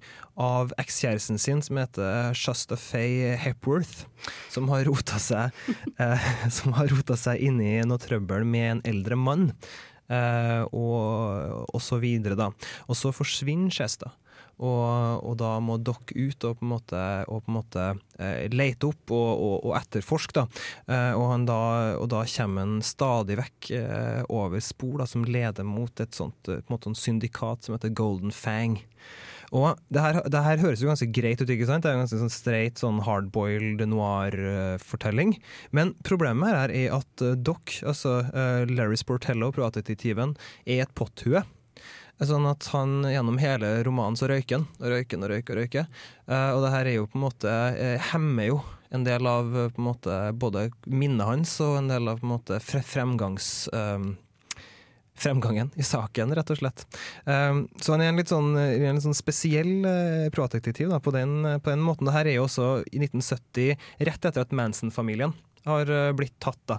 [0.41, 4.07] av ekskjæresten sin, som heter Shasta Faye Hepworth,
[4.49, 5.53] som har rota seg
[6.57, 9.51] Som har rota seg inn i noe trøbbel med en eldre mann,
[10.11, 12.51] og, og så videre, da.
[12.89, 14.11] Og så forsvinner Shasta.
[14.61, 17.85] Og, og, da må dere ut og på en måte, på en måte
[18.21, 20.37] eh, lete opp og, og, og etterforske.
[20.37, 20.45] Da.
[20.85, 21.61] Eh, og, da,
[21.97, 26.53] og, da, kommer han stadig vekk eh, over spor da, som leder mot et sånt
[26.53, 28.77] eh, måte syndikat som heter Golden Fang.
[29.51, 31.83] Og det her, det her, høres jo ganske greit ut, ikke sant?
[31.83, 35.35] Det er en ganske sånn straight, sånn hardboiled noir-fortelling.
[35.75, 40.37] Men problemet her er at uh, Doc, altså uh, Larry Sportello, privatdetektiven,
[40.71, 41.43] er et potthue.
[42.21, 45.57] Sånn at han gjennom hele romanen så røyker han, og røyker og røyker.
[45.57, 45.91] Og røyker.
[46.31, 47.57] Uh, og det her er jo på en måte
[48.13, 52.23] hemmer jo en del av på en måte, både minnet hans og en del av
[52.23, 53.71] på en måte fremgangs...
[53.75, 54.13] Um,
[55.21, 56.87] fremgangen i saken, rett og slett.
[57.27, 61.39] Um, så han er en litt sånn, en litt sånn spesiell uh, privatdetektiv på, den,
[61.61, 62.09] på den måten.
[62.09, 63.79] Det her er jo også i 1970,
[64.09, 66.79] rett etter at Manson-familien har eh, blitt tatt, da.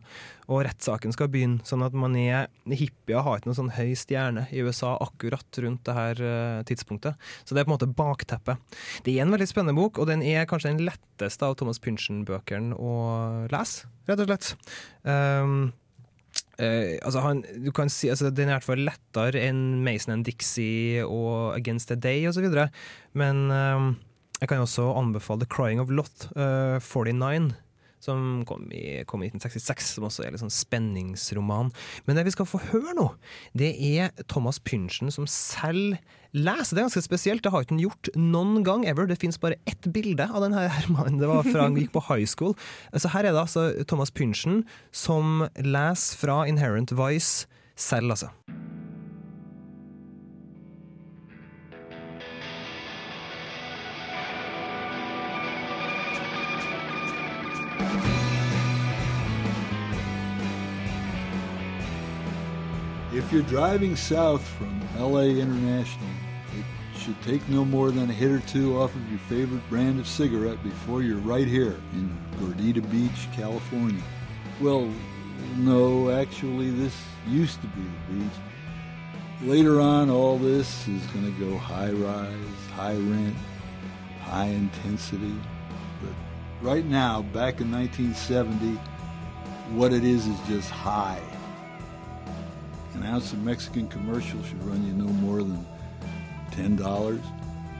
[0.50, 1.62] Og rettssaken skal begynne.
[1.68, 5.84] Sånn at man er Hippier har ikke noen sånn høy stjerne i USA akkurat rundt
[5.86, 6.22] det her
[6.68, 7.30] tidspunktet.
[7.46, 8.80] Så det er på en måte bakteppet.
[9.06, 12.74] Det er en veldig spennende bok, og den er kanskje den letteste av Thomas Pynchon-bøkene
[12.74, 12.96] å
[13.54, 14.52] lese, rett og slett.
[15.06, 15.70] Um,
[16.62, 20.14] Uh, altså han, du kan si, altså Den er i hvert fall lettere enn Mason
[20.14, 22.46] and Dixie og Against the Day osv.
[23.18, 23.90] Men uh,
[24.42, 27.52] jeg kan også anbefale The Crying of Lot uh, 49
[28.02, 31.72] som kom i, kom i 1966, som også er litt sånn spenningsroman.
[32.08, 33.08] Men det vi skal få høre nå,
[33.58, 36.00] det er Thomas Pynchen som selv
[36.32, 36.76] leser.
[36.76, 39.10] Det er ganske spesielt, det har ikke han gjort noen gang ever.
[39.10, 41.20] Det fins bare ett bilde av denne mannen.
[41.22, 42.56] Det var fra han gikk på high school.
[42.96, 44.64] Så her er det altså Thomas Pynchen
[44.96, 48.32] som leser fra Inherent Vice selv, altså.
[63.32, 66.10] If you're driving south from LA International,
[66.60, 70.02] it should take no more than a hit or two off of your favorite brand
[70.02, 74.04] of cigarette before you're right here in Gordita Beach, California.
[74.60, 74.92] Well,
[75.56, 76.94] no, actually, this
[77.26, 78.34] used to be the beach.
[79.44, 82.36] Later on, all this is going to go high rise,
[82.74, 83.38] high rent,
[84.24, 85.40] high intensity.
[86.02, 86.14] But
[86.62, 88.78] right now, back in 1970,
[89.74, 91.22] what it is is just high.
[92.94, 95.66] An ounce of Mexican commercial should run you no more than
[96.52, 97.22] $10.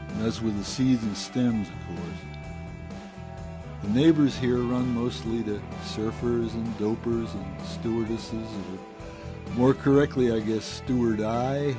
[0.10, 2.20] And that's with the seeds and stems, of course.
[3.84, 10.40] The neighbors here run mostly to surfers and dopers and stewardesses, or more correctly, I
[10.40, 11.76] guess, steward I.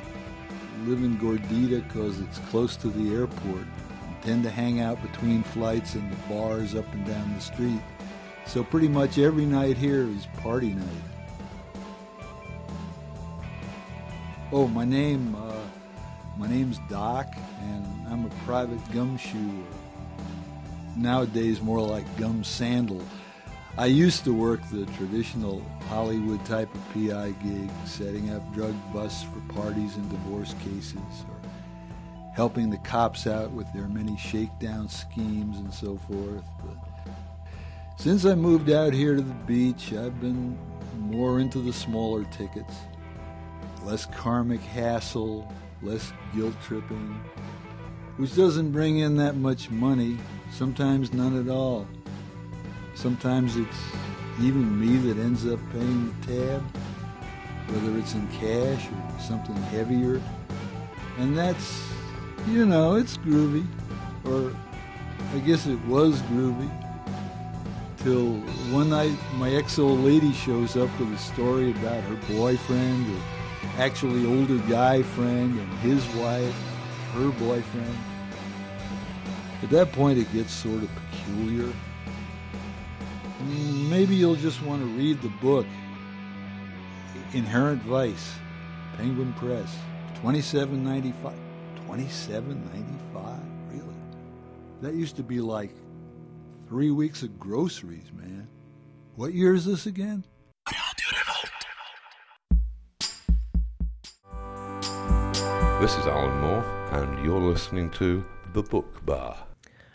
[0.85, 3.65] Live in Gordita because it's close to the airport.
[4.21, 7.81] Tend to hang out between flights and the bars up and down the street.
[8.45, 11.12] So pretty much every night here is party night.
[14.55, 15.63] Oh, my name, uh,
[16.37, 17.25] my name's Doc,
[17.63, 19.63] and I'm a private gumshoe.
[20.95, 23.01] Nowadays, more like gum sandal.
[23.79, 29.23] I used to work the traditional Hollywood type of PI gig, setting up drug busts
[29.23, 31.49] for parties and divorce cases, or
[32.35, 36.45] helping the cops out with their many shakedown schemes and so forth.
[36.63, 36.77] But
[37.97, 40.55] since I moved out here to the beach, I've been
[40.99, 42.75] more into the smaller tickets.
[43.85, 47.19] Less karmic hassle, less guilt tripping,
[48.17, 50.17] which doesn't bring in that much money,
[50.51, 51.85] sometimes none at all.
[52.95, 53.77] Sometimes it's
[54.41, 56.61] even me that ends up paying the tab,
[57.67, 60.21] whether it's in cash or something heavier.
[61.19, 61.83] And that's,
[62.47, 63.67] you know, it's groovy.
[64.25, 64.55] Or
[65.33, 66.71] I guess it was groovy.
[67.97, 68.37] Till
[68.73, 73.21] one night my ex old lady shows up with a story about her boyfriend, or
[73.77, 76.55] actually older guy friend, and his wife,
[77.13, 77.97] her boyfriend.
[79.61, 81.71] At that point, it gets sort of peculiar.
[83.89, 85.65] Maybe you'll just want to read the book
[87.33, 88.35] Inherent Vice,
[88.97, 89.75] Penguin Press,
[90.21, 91.33] 27.95.
[91.87, 93.39] 27.95?
[93.69, 93.83] Really?
[94.81, 95.71] That used to be like
[96.67, 98.47] three weeks of groceries, man.
[99.15, 100.23] What year is this again?
[105.83, 109.35] This is Alan Moore, and you're listening to The Book Bar.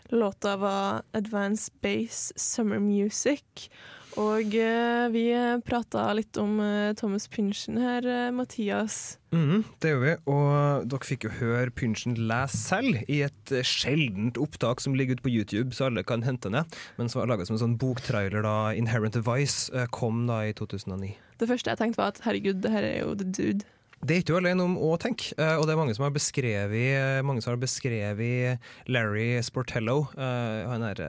[0.09, 3.69] Låta var Advanced Bass Summer Music.
[4.15, 5.23] Og eh, vi
[5.65, 9.17] prata litt om eh, Thomas Pynchen her, eh, Mathias.
[9.33, 13.65] Mm, det gjør vi, og dere fikk jo høre Pynchen lese selv i et eh,
[13.65, 16.69] sjeldent opptak som ligger ute på YouTube, så alle kan hente ned.
[17.01, 20.53] men som var laga som en sånn boktrailer da Inherent Device eh, kom da i
[20.53, 21.15] 2009.
[21.41, 23.65] Det første jeg tenkte var at herregud, det her er jo The Dude.
[23.99, 26.13] Det er ikke du alene om å tenke, eh, og det er mange som har
[26.15, 31.01] beskrevet, eh, som har beskrevet Larry Sportello, eh, han er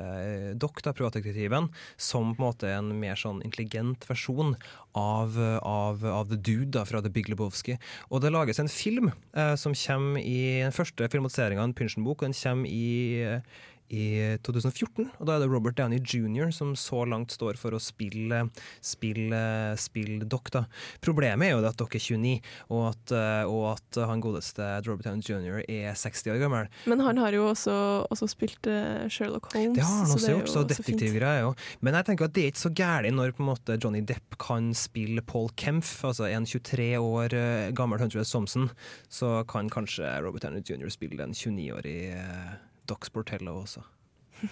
[0.59, 4.57] dokk, da, privatdetektiven, som på en måte en mer sånn intelligent versjon
[4.99, 7.79] av, av, av The Dude da, fra The Big Lebowski.
[8.11, 12.33] Og det lages en film som kommer i den første filmatiseringa av en Pynchon-bok, og
[12.33, 13.39] den kommer i
[13.91, 16.53] i 2014, og da er det Robert Downey jr.
[16.55, 18.45] som så langt står for å spille,
[18.85, 19.41] spille,
[19.81, 20.53] spille Doc.
[20.55, 20.65] da.
[21.03, 22.37] Problemet er jo at Doc er 29,
[22.71, 25.65] og at, eh, og at han godeste Robert Downey jr.
[25.67, 26.71] er 60 år gammel.
[26.91, 27.75] Men han har jo også,
[28.15, 29.75] også spilt eh, Sherlock Holmes.
[29.79, 30.73] Det har han så også gjort, jo så fint.
[30.77, 31.67] detektivgreier òg.
[31.83, 34.39] Men jeg tenker at det er ikke så gærent når på en måte Johnny Depp
[34.41, 38.31] kan spille Paul Kempf, altså en 23 år eh, gammel Hunter S.
[38.31, 38.71] Thompson,
[39.11, 40.91] så kan kanskje Robert Downey jr.
[40.95, 41.99] spille en 29-årig
[42.91, 43.87] Doc Sportello også.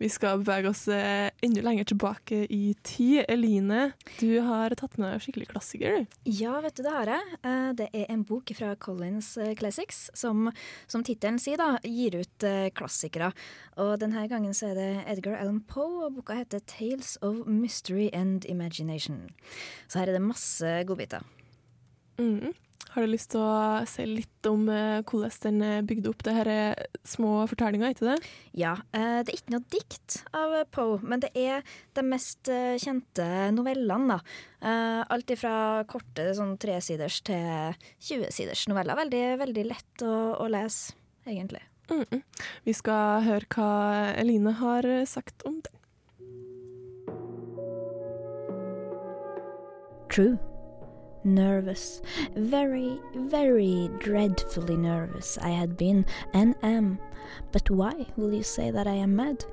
[0.00, 3.18] Vi skal bevege oss eh, enda lenger tilbake i tid.
[3.28, 6.06] Eline, du har tatt med deg skikkelig klassiker.
[6.24, 7.34] Ja, vet du, det har jeg.
[7.42, 10.48] Eh, Det er en bok fra Collins eh, Classics, som,
[10.88, 12.46] som tittelen sier, da, gir ut
[12.78, 13.28] klassikere.
[13.76, 18.08] Og denne gangen så er det Edgar Allan Poe, og boka heter Tales of Mystery
[18.16, 19.26] and Imagination.
[19.86, 21.28] Så her er det masse godbiter.
[22.18, 22.56] Mhm.
[22.88, 26.22] Har du lyst til å se litt om eh, hvordan den bygde opp?
[26.24, 28.16] Det her er små fortellingene ikke det?
[28.58, 32.78] Ja, eh, det er ikke noe dikt av Poe, men det er de mest eh,
[32.80, 34.18] kjente novellene, da.
[34.58, 37.76] Eh, Alt ifra korte sånn tresiders til
[38.08, 38.98] 20-siders noveller.
[39.04, 40.96] Veldig, veldig lett å, å lese,
[41.28, 41.62] egentlig.
[41.92, 42.22] Mhm.
[42.66, 43.70] Vi skal høre hva
[44.18, 45.74] Eline har eh, sagt om det.
[50.08, 50.38] True.
[51.24, 52.00] Nervous.
[52.34, 56.98] Very, very dreadfully nervous I had been and am.
[57.52, 59.44] But why will you say that I am mad?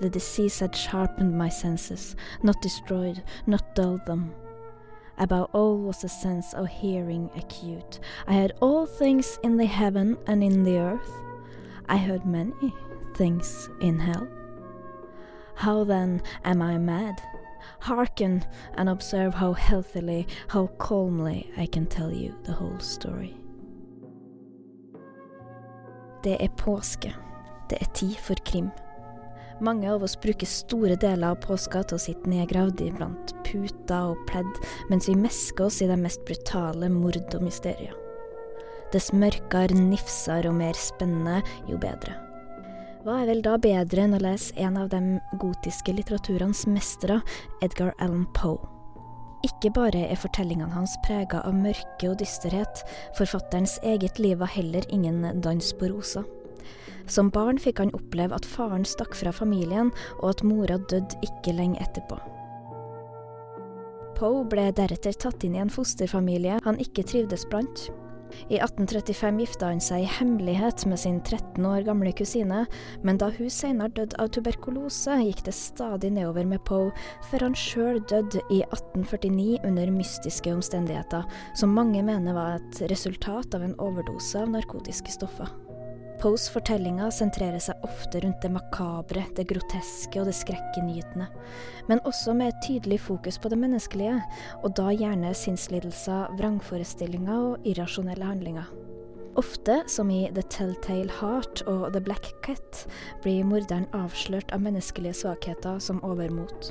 [0.00, 4.34] The disease had sharpened my senses, not destroyed, not dulled them.
[5.18, 8.00] Above all was the sense of hearing acute.
[8.26, 11.12] I heard all things in the heaven and in the earth.
[11.88, 12.74] I heard many
[13.14, 14.26] things in hell.
[15.54, 17.22] How then am I mad?
[17.80, 18.42] Hearken
[18.76, 23.34] and observe how healthily, how calmly I can tell you the whole story.
[26.22, 27.14] Det er påske.
[27.70, 28.70] Det er tid for krim.
[29.60, 34.22] Mange av oss bruker store deler av påska til å sitte nedgravd iblant puter og
[34.26, 37.94] pledd, mens vi mesker oss i de mest brutale mord og mysterier.
[38.92, 42.31] Dess mørkere, nifsere og mer spennende, jo bedre.
[43.02, 47.16] Hva er vel da bedre enn å lese en av de gotiske litteraturens mestere,
[47.64, 48.60] Edgar Allan Poe?
[49.42, 52.84] Ikke bare er fortellingene hans prega av mørke og dysterhet,
[53.18, 56.22] forfatterens eget liv var heller ingen dans på rosa.
[57.10, 61.56] Som barn fikk han oppleve at faren stakk fra familien, og at mora døde ikke
[61.58, 62.20] lenge etterpå.
[64.14, 67.88] Poe ble deretter tatt inn i en fosterfamilie han ikke trivdes blant.
[68.48, 72.64] I 1835 gifta han seg i hemmelighet med sin 13 år gamle kusine,
[73.02, 76.92] men da hun senere døde av tuberkulose, gikk det stadig nedover med Poe,
[77.30, 81.26] før han sjøl døde i 1849 under mystiske omstendigheter,
[81.58, 85.50] som mange mener var et resultat av en overdose av narkotiske stoffer.
[86.22, 91.26] Poes fortellinger sentrerer seg ofte rundt det makabre, det groteske og det skrekkenytende,
[91.88, 94.20] men også med et tydelig fokus på det menneskelige,
[94.62, 98.70] og da gjerne sinnslidelser, vrangforestillinger og irrasjonelle handlinger.
[99.42, 102.84] Ofte, som i The Telltale Heart og The Black Cat,
[103.26, 106.70] blir morderen avslørt av menneskelige svakheter som overmot.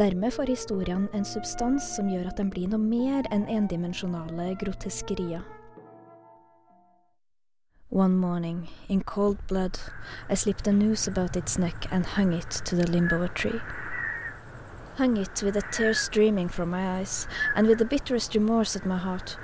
[0.00, 5.44] Dermed får historiene en substans som gjør at de blir noe mer enn endimensjonale groteskerier.
[7.90, 9.80] One morning, in cold blood,
[10.28, 13.28] I slipped a noose about its neck and hung it to the limb of a
[13.28, 13.62] tree.
[14.96, 18.84] Hung it with a tear streaming from my eyes, and with the bitterest remorse at
[18.84, 19.38] my heart.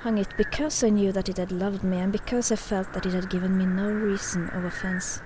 [0.00, 3.04] Hung it because I knew that it had loved me, and because I felt that
[3.04, 5.20] it had given me no reason of offense.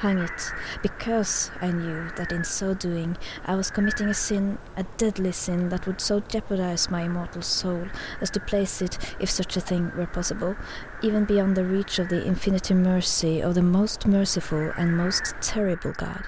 [0.00, 4.84] Hang it, because I knew that in so doing I was committing a sin, a
[4.96, 7.86] deadly sin that would so jeopardize my immortal soul
[8.22, 10.56] as to place it, if such a thing were possible,
[11.02, 15.92] even beyond the reach of the infinite mercy of the most merciful and most terrible
[15.92, 16.24] God.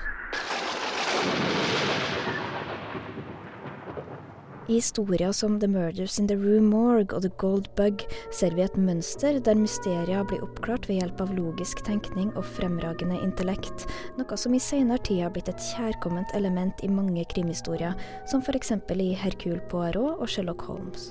[4.73, 8.63] I historier som The Murders in the Rue Morgue og The Gold Bug ser vi
[8.65, 13.85] et mønster der mysterier blir oppklart ved hjelp av logisk tenkning og fremragende intellekt,
[14.17, 17.93] noe som i senere tid har blitt et kjærkomment element i mange krimhistorier,
[18.25, 18.73] som f.eks.
[18.97, 21.11] i Hercule Poirot og Sherlock Holmes.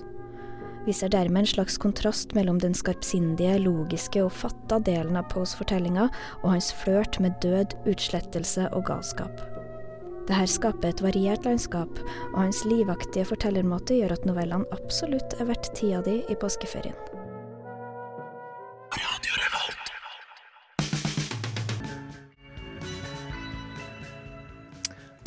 [0.87, 5.53] Vi ser dermed en slags kontrast mellom den skarpsindige, logiske og fatta delen av Poes
[5.59, 6.09] fortellinger
[6.41, 9.50] og hans flørt med død, utslettelse og galskap.
[10.31, 11.97] Dette skaper et variert landskap,
[12.31, 16.95] og hans livaktige fortellermåte gjør at novellene absolutt er verdt tida di i påskeferien.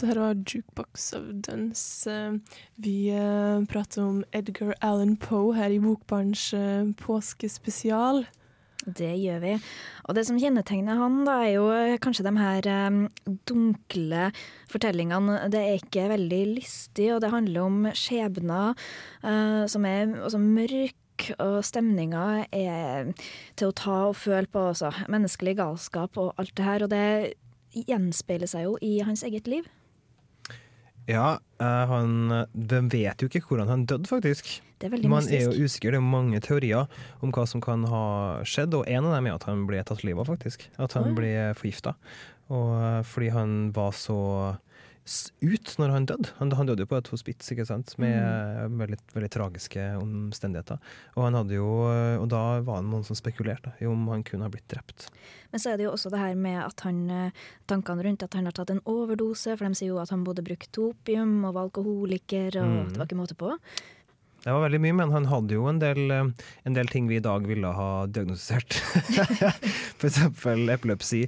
[0.01, 2.07] Det her var Jukebox of Duns.
[2.07, 2.41] Eh,
[2.77, 8.25] Vi eh, prater om Edgar Allan Poe her i Bokbarns eh, påskespesial.
[8.85, 9.53] Det gjør vi.
[10.05, 12.99] Og det som kjennetegner han, da, er jo eh, kanskje de her um,
[13.49, 14.29] dunkle
[14.71, 15.39] fortellingene.
[15.53, 18.77] Det er ikke veldig lystig, og det handler om skjebner
[19.25, 23.13] uh, som er også mørk, og stemninga er
[23.55, 24.91] til å ta og føle på, også.
[25.13, 26.85] Menneskelig galskap og alt det her.
[26.85, 29.69] Og det gjenspeiler seg jo i hans eget liv.
[31.11, 34.49] Ja, eh, han De vet jo ikke hvordan han døde, faktisk.
[34.81, 35.93] Det er veldig Man er jo usikker.
[35.95, 36.89] Det er mange teorier
[37.25, 38.05] om hva som kan ha
[38.49, 40.69] skjedd, og en av dem er at han ble tatt livet av, faktisk.
[40.81, 41.95] At han ble forgifta.
[42.53, 44.19] Og eh, fordi han var så
[45.45, 46.31] ut når han døde.
[46.39, 48.79] Han, han døde jo på et hospits, ikke sant, med Mm.
[48.81, 50.79] veldig, veldig tragiske omstendigheter.
[51.17, 54.25] Og, han hadde jo, eh, og da var det noen som spekulerte i om han
[54.25, 55.09] kunne ha blitt drept.
[55.53, 58.35] Men så er det jo også det her med at han, eh, tankene rundt at
[58.35, 61.55] han har tatt en overdose, for de sier jo at han både brukte opium og
[61.55, 62.89] var alkoholiker, og mm.
[62.93, 63.53] det var ikke måte på.
[64.45, 66.27] Det var veldig mye, men han hadde jo en del, eh,
[66.69, 68.77] en del ting vi i dag ville ha diagnostisert.
[70.05, 71.23] Eksempel epilepsi.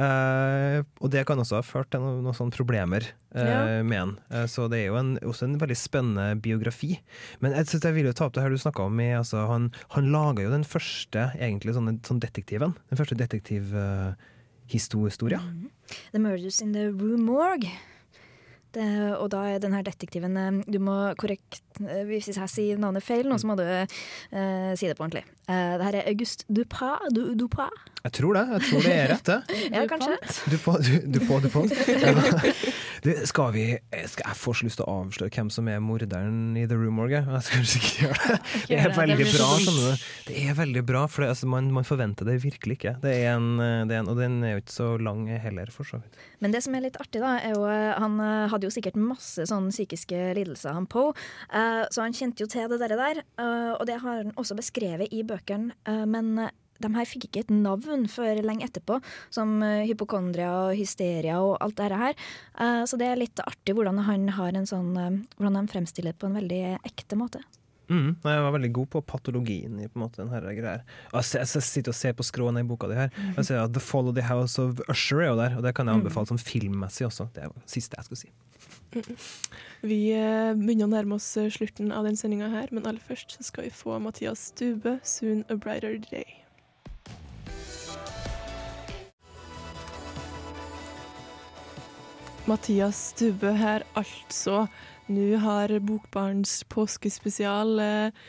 [0.00, 3.58] Eh, og det kan også ha ført til noen, noen sånne problemer eh, Ja.
[3.84, 4.14] med han.
[4.32, 6.94] Eh, så det er jo en, også en veldig spennende biografi.
[7.44, 8.94] Men jeg, synes jeg vil jo ta opp det her du snakka om.
[8.96, 12.72] Med, altså, han han laga jo den første egentlig sånne, sånn detektiven.
[12.88, 15.40] Den første detektivhistoria.
[16.12, 17.68] The Murders in the Rue Morgue.
[18.72, 23.04] Det, og da er denne detektiven eh, Du må korrekt eh, Hvis jeg sier navnet
[23.04, 25.24] feil så må du eh, si det på ordentlig.
[25.48, 27.02] Uh, det her er August Duprat.
[27.12, 27.74] Du, Duprat.
[28.04, 28.42] Jeg tror det.
[28.52, 29.58] Jeg tror det er rett, det.
[29.74, 30.16] Ja, kanskje.
[30.52, 30.90] Dupont.
[31.14, 31.48] Dupont, du,
[33.02, 33.64] du skal vi
[34.06, 37.26] skal Jeg så lyst til å avsløre hvem som er morderen i The Room, Morgan.
[37.34, 38.36] Jeg skal kanskje ikke gjøre det.
[38.68, 40.04] Det er veldig bra, skjønner du.
[40.28, 42.94] Det er veldig bra, for det, altså, man, man forventer det virkelig ikke.
[43.02, 45.88] Det er en, eh, det en, og den er jo ikke så lang heller, for
[45.88, 46.22] så vidt.
[46.44, 48.98] Men det som er litt artig, da, er jo eh, Han eh, hadde jo sikkert
[49.00, 51.10] masse sånn psykiske lidelser, han Poe.
[51.50, 53.22] Eh, så han kjente jo til det der.
[53.22, 55.74] eh, og det har han også beskrevet i bøkene.
[55.90, 58.98] eh, men eh, de her fikk ikke et navn før lenge etterpå,
[59.32, 62.28] som eh, hypokondria og hysteria og alt det her.
[62.58, 66.12] Eh, så det er litt artig hvordan han har en sånn eh, Hvordan han fremstiller
[66.12, 67.42] det på en veldig ekte måte.
[67.92, 70.84] Mm, jeg var veldig god på patologien i på en måte, den her greia.
[71.12, 73.10] Jeg, jeg sitter og ser på skråen i boka di her.
[73.36, 75.74] Jeg ser at The Fall of the House of Usher er jo der, og det
[75.76, 77.28] kan jeg anbefale som filmmessig også.
[77.34, 78.32] Det er det siste jeg skal si.
[79.82, 83.68] Vi begynner å nærme oss slutten av den sendinga her, men aller først så skal
[83.68, 86.41] vi få Mathias Stube, 'Soon a Brighter Day'.
[92.52, 94.66] Mathias Stubbe her, altså.
[95.08, 98.26] Nå har Bokbarns påskespesial eh,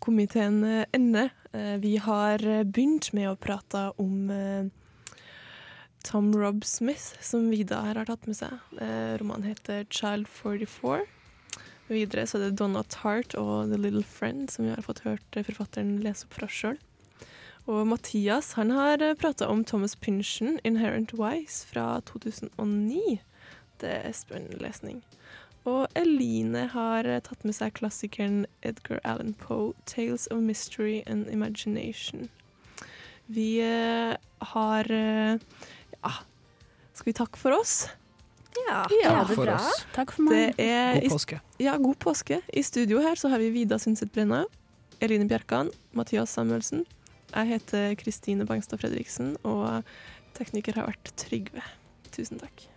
[0.00, 1.26] kommet til en eh, ende.
[1.52, 5.18] Eh, vi har eh, begynt med å prate om eh,
[6.08, 8.56] Tom Rob Smith, som Vida her har tatt med seg.
[9.20, 11.04] Romanen heter 'Child 44'.
[11.92, 15.42] Videre så er det Donna Tart og 'The Little Friend', som vi har fått hørt
[15.52, 16.80] forfatteren lese opp fra sjøl.
[17.68, 23.20] Og Mathias han har prata om Thomas Pynchon, 'Inherent Wise', fra 2009.
[23.80, 25.02] Det er spennende lesning.
[25.66, 31.26] Og Eline har eh, tatt med seg klassikeren Edgar Allan Poe, 'Tales of Mystery and
[31.26, 32.28] Imagination'.
[33.26, 34.14] Vi eh,
[34.52, 35.38] har eh,
[36.02, 36.12] Ja,
[36.94, 37.88] skal vi takke for oss?
[38.68, 39.56] Ja, Ja, det er bra?
[39.58, 39.82] oss.
[39.92, 40.54] Takk for meg.
[40.62, 41.40] Er God påske.
[41.60, 42.38] ja, god påske.
[42.54, 44.44] I studio her så har vi Vida Sundset Brenna,
[45.00, 46.86] Eline Bjerkan, Mathias Samuelsen.
[47.34, 49.82] Jeg heter Kristine Bangstad Fredriksen, og
[50.38, 51.60] tekniker har vært Trygve.
[52.14, 52.68] Tusen takk.